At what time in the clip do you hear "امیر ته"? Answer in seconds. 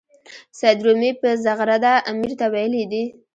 2.11-2.45